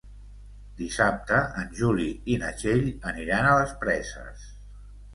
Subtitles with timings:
[0.79, 4.53] Dissabte en Juli i na Txell aniran a les Preses.